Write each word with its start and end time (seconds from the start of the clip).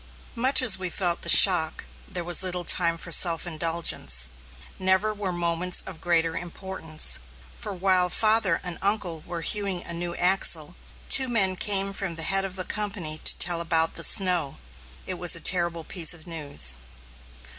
Much 0.33 0.63
as 0.63 0.79
we 0.79 0.89
felt 0.89 1.21
the 1.21 1.29
shock, 1.29 1.85
there 2.07 2.23
was 2.23 2.41
little 2.41 2.65
time 2.65 2.97
for 2.97 3.11
self 3.11 3.45
indulgence. 3.45 4.29
Never 4.79 5.13
were 5.13 5.31
moments 5.31 5.81
of 5.85 6.01
greater 6.01 6.35
importance; 6.35 7.19
for 7.53 7.71
while 7.71 8.09
father 8.09 8.59
and 8.63 8.79
uncle 8.81 9.21
were 9.27 9.41
hewing 9.41 9.83
a 9.83 9.93
new 9.93 10.15
axle, 10.15 10.75
two 11.07 11.27
men 11.29 11.55
came 11.55 11.93
from 11.93 12.15
the 12.15 12.23
head 12.23 12.43
of 12.45 12.55
the 12.55 12.65
company 12.65 13.21
to 13.23 13.37
tell 13.37 13.61
about 13.61 13.93
the 13.93 14.03
snow. 14.03 14.57
It 15.05 15.19
was 15.19 15.35
a 15.35 15.39
terrible 15.39 15.83
piece 15.83 16.15
of 16.15 16.25
news! 16.25 16.77